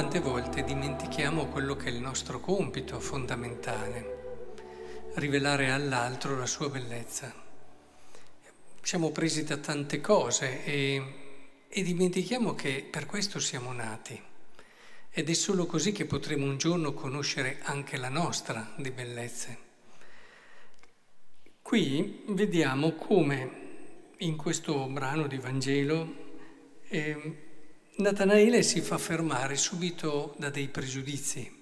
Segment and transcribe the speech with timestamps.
[0.00, 4.54] Quante volte dimentichiamo quello che è il nostro compito fondamentale,
[5.16, 7.30] rivelare all'altro la sua bellezza.
[8.80, 11.02] Siamo presi da tante cose e,
[11.68, 14.18] e dimentichiamo che per questo siamo nati.
[15.10, 19.58] Ed è solo così che potremo un giorno conoscere anche la nostra di bellezze.
[21.60, 26.14] Qui vediamo come in questo brano di Vangelo
[26.88, 27.49] eh,
[28.00, 31.58] Natanaele si fa fermare subito da dei pregiudizi.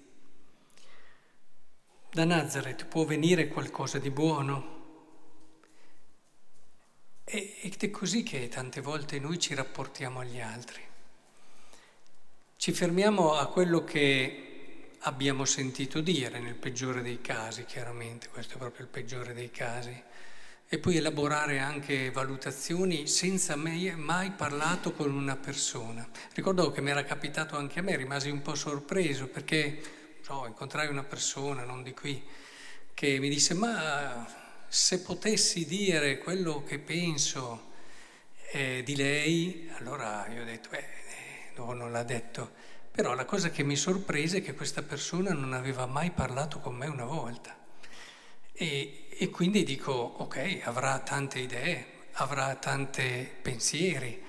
[2.10, 4.77] Da Nazareth può venire qualcosa di buono?
[7.24, 10.80] Ed è così che tante volte noi ci rapportiamo agli altri.
[12.57, 18.59] Ci fermiamo a quello che abbiamo sentito dire, nel peggiore dei casi, chiaramente, questo è
[18.59, 20.02] proprio il peggiore dei casi
[20.71, 26.07] e poi elaborare anche valutazioni senza mai, mai parlato con una persona.
[26.35, 29.80] Ricordo che mi era capitato anche a me, rimasi un po' sorpreso perché
[30.21, 32.23] so, incontrai una persona, non di qui,
[32.93, 34.27] che mi disse ma
[34.69, 37.71] se potessi dire quello che penso
[38.53, 40.85] eh, di lei, allora io ho detto, eh,
[41.57, 42.51] no, non l'ha detto,
[42.91, 46.77] però la cosa che mi sorprese è che questa persona non aveva mai parlato con
[46.77, 47.57] me una volta.
[48.60, 54.20] E, e quindi dico, ok, avrà tante idee, avrà tanti pensieri,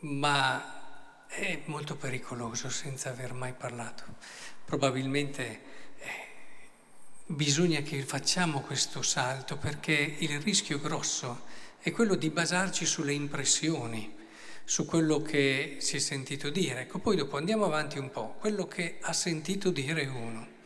[0.00, 4.04] ma è molto pericoloso senza aver mai parlato.
[4.66, 5.60] Probabilmente
[5.98, 6.10] eh,
[7.24, 11.46] bisogna che facciamo questo salto perché il rischio grosso
[11.78, 14.14] è quello di basarci sulle impressioni,
[14.62, 16.82] su quello che si è sentito dire.
[16.82, 20.56] Ecco, poi dopo andiamo avanti un po', quello che ha sentito dire uno.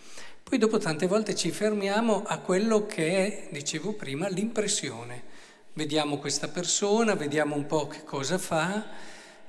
[0.42, 5.30] Poi dopo tante volte ci fermiamo a quello che è, dicevo prima, l'impressione.
[5.72, 8.86] Vediamo questa persona, vediamo un po' che cosa fa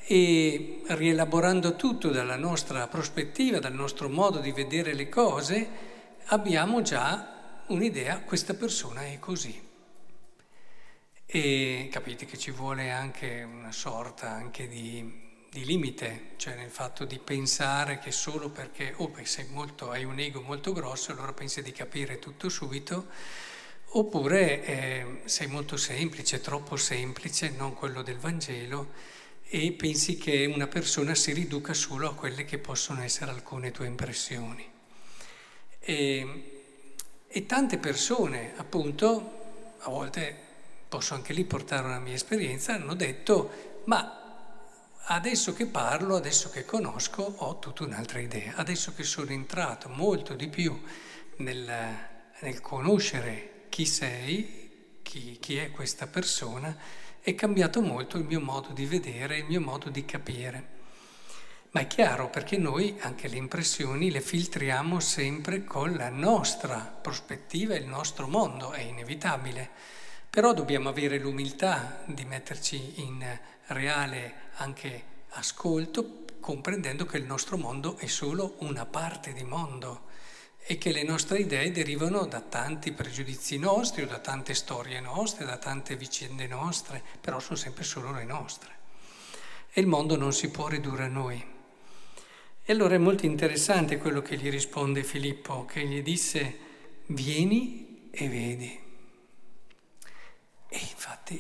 [0.06, 5.68] e rielaborando tutto dalla nostra prospettiva, dal nostro modo di vedere le cose,
[6.26, 9.62] abbiamo già un'idea, questa persona è così.
[11.26, 17.06] E capite che ci vuole anche una sorta anche di di limite, cioè nel fatto
[17.06, 21.62] di pensare che solo perché oh, sei molto, hai un ego molto grosso, allora pensi
[21.62, 23.06] di capire tutto subito,
[23.90, 28.94] oppure eh, sei molto semplice, troppo semplice, non quello del Vangelo,
[29.44, 33.86] e pensi che una persona si riduca solo a quelle che possono essere alcune tue
[33.86, 34.68] impressioni.
[35.78, 36.64] E,
[37.28, 40.36] e tante persone, appunto, a volte
[40.90, 44.23] posso anche lì portare una mia esperienza, hanno detto, ma
[45.06, 48.54] Adesso che parlo, adesso che conosco, ho tutta un'altra idea.
[48.56, 50.82] Adesso che sono entrato molto di più
[51.38, 51.70] nel,
[52.40, 56.78] nel conoscere chi sei, chi, chi è questa persona,
[57.20, 60.68] è cambiato molto il mio modo di vedere, il mio modo di capire.
[61.72, 67.76] Ma è chiaro perché noi anche le impressioni le filtriamo sempre con la nostra prospettiva,
[67.76, 69.70] il nostro mondo, è inevitabile.
[70.34, 73.24] Però dobbiamo avere l'umiltà di metterci in
[73.68, 80.06] reale anche ascolto, comprendendo che il nostro mondo è solo una parte di mondo
[80.66, 85.46] e che le nostre idee derivano da tanti pregiudizi nostri o da tante storie nostre,
[85.46, 88.72] da tante vicende nostre, però sono sempre solo le nostre.
[89.72, 91.46] E il mondo non si può ridurre a noi.
[92.64, 96.58] E allora è molto interessante quello che gli risponde Filippo, che gli disse,
[97.06, 98.83] vieni e vedi.
[100.74, 101.40] E infatti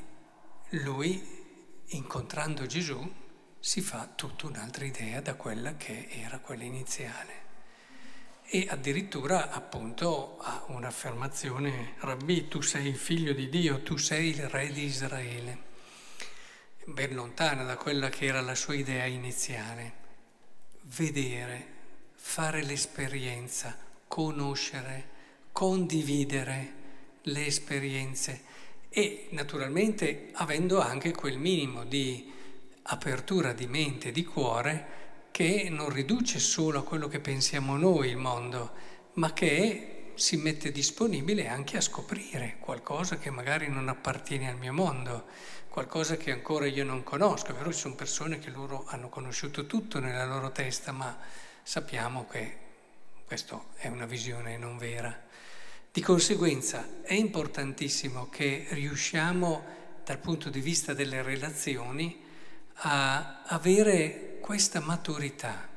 [0.83, 3.11] lui incontrando Gesù
[3.59, 7.41] si fa tutta un'altra idea da quella che era quella iniziale.
[8.43, 14.47] E addirittura appunto ha un'affermazione, Rabbi, tu sei il figlio di Dio, tu sei il
[14.49, 15.57] re di Israele,
[16.85, 19.93] ben lontana da quella che era la sua idea iniziale.
[20.81, 21.67] Vedere,
[22.13, 23.75] fare l'esperienza,
[24.07, 25.09] conoscere,
[25.51, 26.73] condividere
[27.23, 28.61] le esperienze
[28.95, 32.31] e naturalmente avendo anche quel minimo di
[32.83, 35.01] apertura di mente e di cuore
[35.31, 38.71] che non riduce solo a quello che pensiamo noi il mondo,
[39.13, 44.73] ma che si mette disponibile anche a scoprire qualcosa che magari non appartiene al mio
[44.73, 45.25] mondo,
[45.69, 47.47] qualcosa che ancora io non conosco.
[47.47, 51.17] È vero, ci sono persone che loro hanno conosciuto tutto nella loro testa, ma
[51.63, 52.57] sappiamo che
[53.25, 55.19] questa è una visione non vera.
[55.95, 59.63] Di conseguenza è importantissimo che riusciamo
[60.03, 62.19] dal punto di vista delle relazioni
[62.77, 65.69] a avere questa maturità,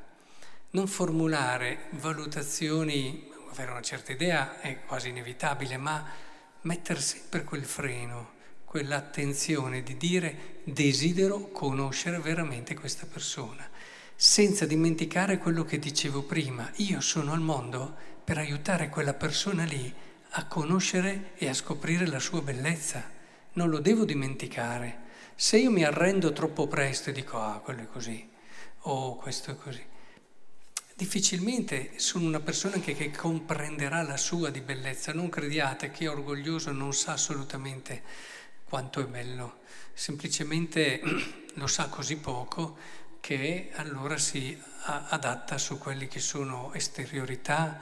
[0.71, 6.03] non formulare valutazioni, avere una certa idea è quasi inevitabile, ma
[6.61, 8.31] mettere sempre quel freno,
[8.65, 13.69] quell'attenzione di dire desidero conoscere veramente questa persona.
[14.19, 16.69] senza dimenticare quello che dicevo prima.
[16.77, 19.93] Io sono al mondo per aiutare quella persona lì
[20.31, 23.03] a conoscere e a scoprire la sua bellezza.
[23.53, 25.05] Non lo devo dimenticare.
[25.35, 28.27] Se io mi arrendo troppo presto e dico, ah, quello è così,
[28.81, 29.83] o oh, questo è così,
[30.95, 35.13] difficilmente sono una persona che, che, comprenderà la sua di bellezza.
[35.13, 38.01] Non crediate, chi è orgoglioso non sa assolutamente
[38.67, 39.59] quanto è bello,
[39.93, 41.01] semplicemente
[41.53, 42.77] lo sa così poco
[43.19, 47.79] che allora si adatta su quelli che sono esteriorità,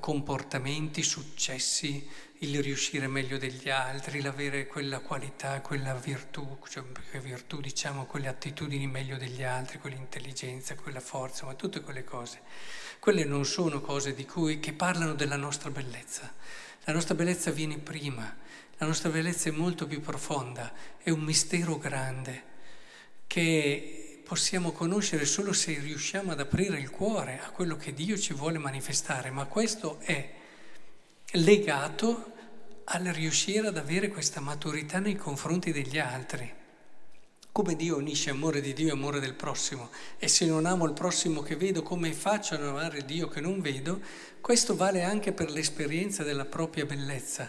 [0.00, 2.08] comportamenti, successi,
[2.40, 6.84] il riuscire meglio degli altri, l'avere quella qualità, quella virtù, cioè
[7.20, 12.40] virtù diciamo quelle attitudini meglio degli altri, quell'intelligenza, quella forza, ma tutte quelle cose.
[12.98, 16.32] Quelle non sono cose di cui, che parlano della nostra bellezza.
[16.84, 18.36] La nostra bellezza viene prima,
[18.78, 20.72] la nostra bellezza è molto più profonda,
[21.02, 22.54] è un mistero grande
[23.26, 23.95] che
[24.26, 28.58] possiamo conoscere solo se riusciamo ad aprire il cuore a quello che Dio ci vuole
[28.58, 30.34] manifestare, ma questo è
[31.34, 32.32] legato
[32.86, 36.52] al riuscire ad avere questa maturità nei confronti degli altri.
[37.52, 40.92] Come Dio unisce amore di Dio e amore del prossimo, e se non amo il
[40.92, 44.00] prossimo che vedo, come faccio ad amare Dio che non vedo,
[44.40, 47.48] questo vale anche per l'esperienza della propria bellezza.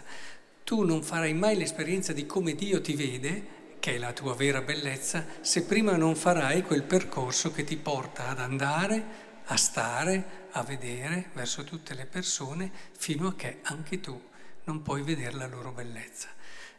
[0.62, 4.60] Tu non farai mai l'esperienza di come Dio ti vede che è la tua vera
[4.60, 10.62] bellezza, se prima non farai quel percorso che ti porta ad andare, a stare, a
[10.62, 14.20] vedere verso tutte le persone, fino a che anche tu
[14.64, 16.28] non puoi vedere la loro bellezza.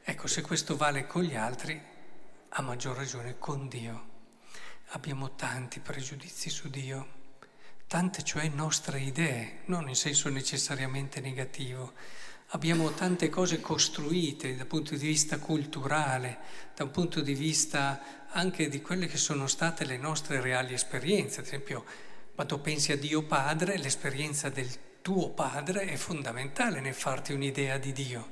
[0.03, 1.81] Ecco, se questo vale con gli altri,
[2.49, 4.07] a maggior ragione con Dio.
[4.89, 7.17] Abbiamo tanti pregiudizi su Dio,
[7.87, 11.93] tante cioè nostre idee, non in senso necessariamente negativo
[12.49, 16.39] abbiamo tante cose costruite dal punto di vista culturale,
[16.75, 21.41] da un punto di vista anche di quelle che sono state le nostre reali esperienze.
[21.41, 21.83] Ad esempio,
[22.33, 24.69] quando pensi a Dio Padre, l'esperienza del
[25.01, 28.29] tuo Padre è fondamentale nel farti un'idea di Dio.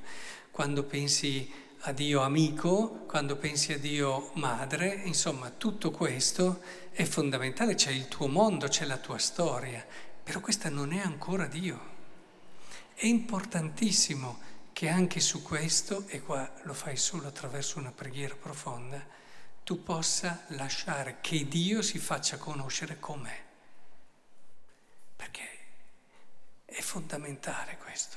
[0.50, 1.50] Quando pensi
[1.82, 6.60] a Dio amico, quando pensi a Dio madre, insomma tutto questo
[6.90, 9.86] è fondamentale, c'è il tuo mondo, c'è la tua storia,
[10.24, 11.97] però questa non è ancora Dio.
[13.00, 14.40] È importantissimo
[14.72, 19.00] che anche su questo, e qua lo fai solo attraverso una preghiera profonda,
[19.62, 23.40] tu possa lasciare che Dio si faccia conoscere com'è.
[25.14, 25.48] Perché
[26.64, 28.16] è fondamentale questo.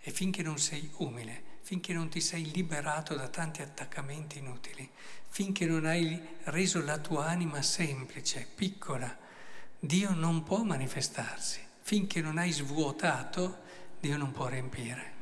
[0.00, 4.90] E finché non sei umile, finché non ti sei liberato da tanti attaccamenti inutili,
[5.28, 9.14] finché non hai reso la tua anima semplice, piccola,
[9.78, 11.60] Dio non può manifestarsi.
[11.82, 13.61] Finché non hai svuotato
[14.02, 15.12] Dio non può riempire.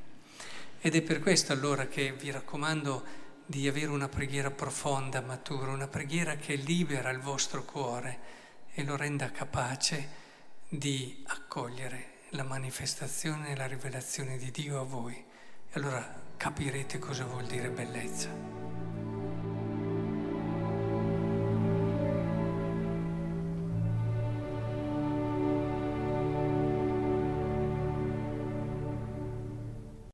[0.81, 3.05] Ed è per questo allora che vi raccomando
[3.45, 8.19] di avere una preghiera profonda, matura, una preghiera che libera il vostro cuore
[8.73, 10.09] e lo renda capace
[10.67, 15.15] di accogliere la manifestazione e la rivelazione di Dio a voi.
[15.15, 18.60] E allora capirete cosa vuol dire bellezza.